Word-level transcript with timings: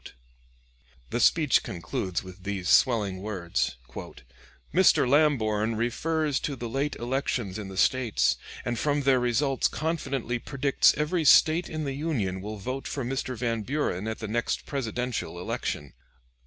]The 1.11 1.19
speech 1.19 1.61
concludes 1.61 2.23
with 2.23 2.41
these 2.41 2.67
swelling 2.69 3.21
words: 3.21 3.75
"Mr. 4.73 5.07
Lamborn 5.07 5.75
refers 5.75 6.39
to 6.39 6.55
the 6.55 6.67
late 6.67 6.95
elections 6.95 7.59
in 7.59 7.67
the 7.67 7.77
States, 7.77 8.35
and 8.65 8.79
from 8.79 9.01
their 9.03 9.19
results 9.19 9.67
confidently 9.67 10.39
predicts 10.39 10.95
every 10.97 11.23
State 11.23 11.69
in 11.69 11.83
the 11.83 11.93
Union 11.93 12.41
will 12.41 12.57
vote 12.57 12.87
for 12.87 13.05
Mr. 13.05 13.37
Van 13.37 13.61
Buren 13.61 14.07
at 14.07 14.17
the 14.17 14.27
next 14.27 14.65
Presidential 14.65 15.39
election. 15.39 15.93